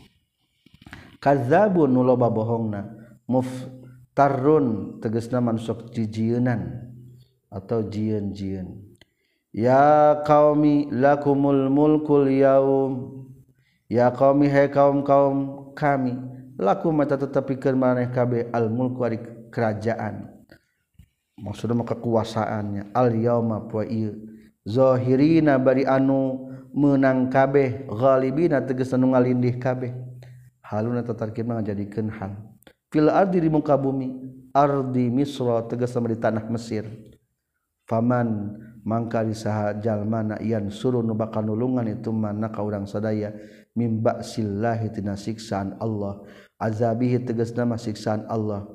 [1.23, 6.91] kadzabun nu loba bohongna muftarrun tegasna mansuk jijienan
[7.53, 8.97] atau jieun-jieun.
[9.53, 12.93] Ya qaumi lakumul mulkul yaum
[13.87, 15.37] ya qaumi hai kaum kaum
[15.77, 16.17] kami
[16.57, 19.05] lakum mata tetapi maneh kabeh al mulku
[19.53, 20.32] kerajaan.
[21.43, 22.95] maksud kekuasaannya.
[22.95, 24.15] Al-yauma poe ieu
[24.63, 29.93] zahirina bari anu menang kabeh ghalibina tegas anu ngalindih kabeh.
[30.63, 32.33] Haluna tatarkib ngajadikeun hal.
[32.89, 34.09] Fil ardi di muka bumi
[34.55, 36.87] ardi misra tegas di tanah Mesir.
[37.85, 43.35] Faman mangka disaha jalmana ian suruh nu bakal nulungan itu mana ka urang sadaya.
[43.73, 46.25] Mimba sillahi tina siksaan Allah.
[46.61, 48.69] Azabihi tegas nama siksaan Allah.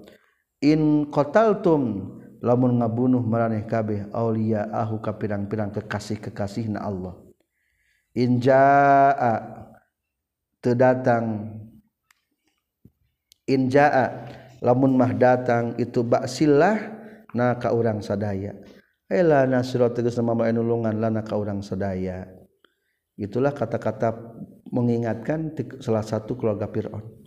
[0.61, 7.16] In qataltum lamun ngabunuh meraneh kabeh aulia ahu ka pirang-pirang kekasih-kekasih na Allah
[8.18, 9.38] injaa
[10.62, 11.54] teu datang.
[13.48, 14.28] Injaa
[14.60, 16.76] lamun mah datang itu baksillah
[17.32, 18.58] na ka urang sadaya.
[19.08, 22.28] Ela nasira tegas nama nulungan lana ka urang sadaya.
[23.16, 24.14] Itulah kata-kata
[24.68, 27.24] mengingatkan salah satu keluarga Fir'aun.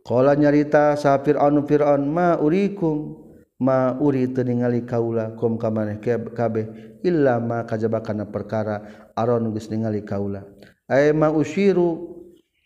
[0.00, 3.28] Kala nyarita sa Fir'aun Fir'aun ma urikum?
[3.60, 8.80] ma uri teu ningali kaula kum ka maneh kabeh illa ma kajaba perkara
[9.12, 10.48] aron geus ningali kaula.
[10.88, 12.16] Ay ma usyiru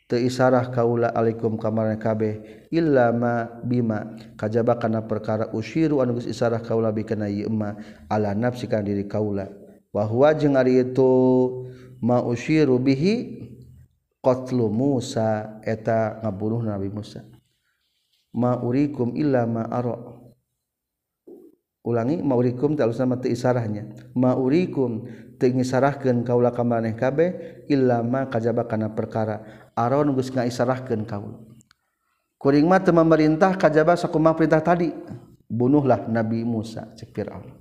[0.07, 6.15] teu isarah kaula alaikum ka maneh kabeh illa ma bima kajaba kana perkara usyiru anu
[6.23, 7.75] geus isarah kaula bi kana ieu ma
[8.07, 9.51] ala nafsi kana diri kaula.
[9.91, 11.11] Wa huwa jeung ari itu
[11.99, 13.43] ma usyiru bihi
[14.23, 17.27] qatlu Musa eta ngabunuh Nabi Musa.
[18.35, 20.23] Ma urikum illa ma ara
[21.85, 23.93] ulangi maurikum nama mati isarahnya.
[24.17, 25.05] Maurikum
[25.37, 31.39] tengi ngisarahkeun kaula ka maneh kabeh illa ma kajaba kana perkara aron geus ngaisarahkeun kaula
[32.41, 34.91] kuring mah teu memerintah kajaba sakumaha perintah tadi.
[35.45, 37.53] Bunuhlah Nabi Musa cek Firaun.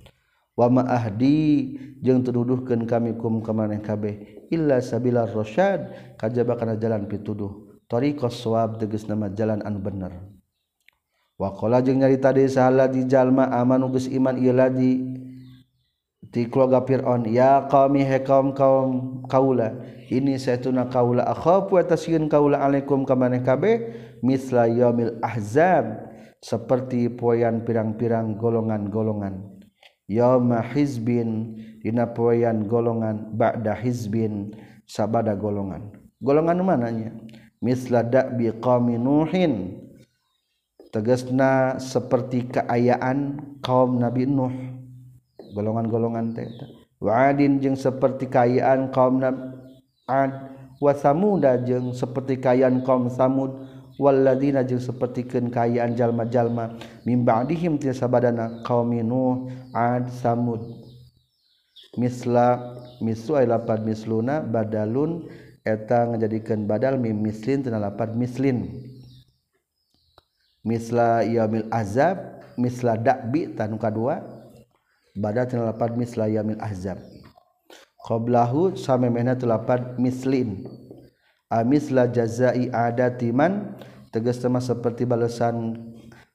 [0.56, 7.06] Wa ma ahdi jeung tuduhkeun kami kum kamaneh kabeh illa sabilar rasyad kajaba kana jalan
[7.06, 7.76] pituduh.
[7.84, 10.33] Tariqas sawab tegas nama jalan anu bener.
[11.40, 15.02] wakola jeung nyarita di jalma aman nugus iman ialah di
[16.34, 17.30] tikloga Fir'aun.
[17.30, 19.78] Ya kami hekam kaum kaula
[20.10, 26.10] ini saya tuna kaula akhafu atasyun kaula alaikum kamane kabe misla yaumil ahzab
[26.44, 29.54] seperti poyan pirang-pirang golongan-golongan.
[30.04, 34.52] Yauma hizbin dina poyan golongan ba'da hizbin
[34.84, 35.96] sabada golongan.
[36.20, 37.16] Golongan mananya?
[37.64, 39.83] Misla da'bi qaumi nuhin.
[40.94, 44.54] tegesna seperti keayaan kaum Nabi Nuh.
[45.58, 46.70] Golongan-golongan teta
[47.02, 49.42] wadin jeung seperti kayaan kaum Nabi
[50.06, 50.54] Ad.
[50.78, 53.74] Wa samuda jeung seperti kayaan kaum Samud.
[53.94, 56.74] Walladzina jeung sapertikeun kayaan jalma-jalma.
[57.06, 60.60] Mim ba'dihim ti sabadana qaum Nuh Ad Samud.
[61.94, 65.30] Misla mislu ay lapad misluna badalun
[65.62, 68.66] eta ngajadikeun badal mim mislin tina lapad mislin.
[70.64, 74.24] Misla yamil azab misla dakbi tanuka dua
[75.14, 76.98] badal tenpat misla yamil azab.
[78.04, 80.68] Qoblahu sampai mena tulapan mislin
[81.48, 83.76] amisla jazai adatiman
[84.12, 85.80] tegas sama seperti balasan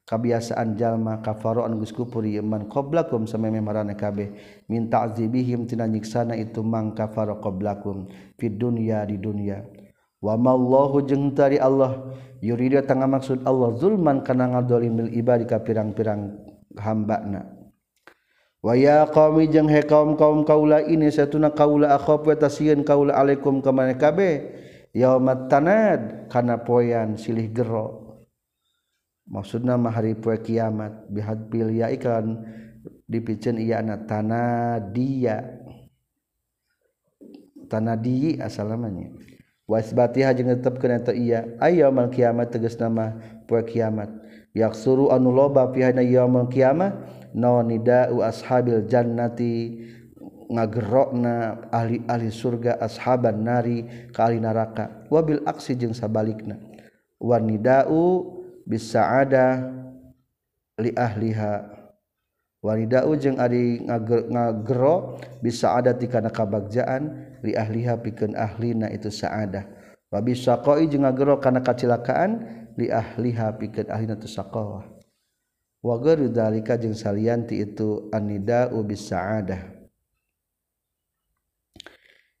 [0.02, 4.34] kebiasaan jalma kafaro an geus kufur iman qablakum sampai memarana kabeh.
[4.66, 9.79] Min ta'zibihim tina nyiksana itu mang kafaro qablakum fid dunya di dunia
[10.20, 12.12] wamallahu jeung tari Allah.
[12.40, 16.40] Yurido tangga maksud Allah zulman kana ngadzalimil ibadi ka pirang-pirang
[16.80, 17.44] hambana.
[18.64, 23.60] Waya qaumi jeng he kaum kaum kaula ini satuna kaula akhaf wa tasieun kaula alaikum
[23.60, 24.56] ka mana kabe
[24.96, 28.20] yaumat tanad kana poyan silih gero.
[29.28, 32.40] Maksudna mah hari poe kiamat bihad bil ya ikan
[33.04, 35.60] dipicen iya na tanadia
[37.68, 39.12] tanadi asalamanya
[39.70, 43.14] wasbatiha jeung netepkeun eta iya ayyamal kiamat tegas nama
[43.46, 44.10] poe kiamat.
[44.50, 49.86] Yaksuru anu loba fi hana yaumul kiamah nonida'u ashabil jannati.
[50.50, 55.06] Ngagerokna ahli-ahli surga ashaban nari ka ahli neraka.
[55.06, 56.58] Wabil aksi jeung sabalikna.
[57.22, 58.26] Wanida'u
[58.66, 59.70] bisa ada
[60.74, 61.79] li ahliha.
[62.60, 69.64] wanita ujung ari ngagero bisa ada di karena kabagjaan li ahliha pikeun ahlina itu saadah.
[70.12, 72.44] Wa bisa qoi jeung ngagero kana kacilakaan
[72.76, 74.84] li ahliha pikeun ahlina itu saqawah.
[75.80, 79.80] Wa gharu dzalika jeung salianti itu anida bis saadah.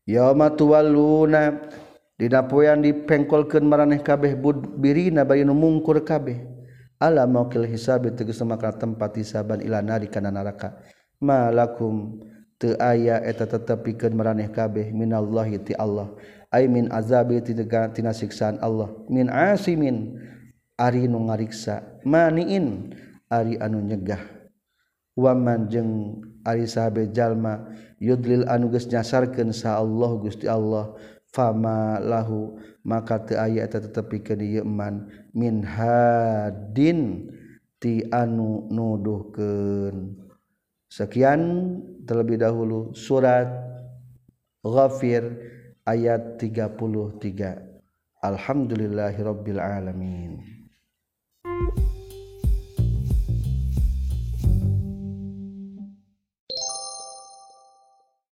[0.04, 1.70] Yauma tuwalluna
[2.18, 6.49] dina poean dipengkolkeun maraneh kabeh budbirina bari nu mungkur kabeh
[7.00, 10.76] ala maukil hisabi tegas maka tempat hisaban ila nari kana neraka.
[11.18, 12.20] Malakum
[12.60, 16.12] teu aya eta tetepikeun maraneh kabeh minallahi ti Allah.
[16.52, 17.56] Ay min azabi ti
[17.96, 18.92] tina siksaan Allah.
[19.08, 20.20] Min asimin
[20.76, 22.04] ari nu ngariksa.
[22.04, 22.92] Maniin
[23.32, 24.20] ari anu nyegah.
[25.16, 27.64] Waman jeung ari sahabe jalma
[28.00, 30.96] yudlil anu geus nyasarkeun sa Allah Gusti Allah
[31.30, 37.30] fama lahu maka teu aya eta tetepikeun ieu man min hadin
[37.78, 40.16] ti anu nuduhkeun.
[40.90, 41.42] Sekian
[42.02, 43.46] terlebih dahulu surat
[44.60, 45.22] Ghafir
[45.86, 46.76] ayat 33
[48.20, 50.44] Alhamdulillahirabbil alamin.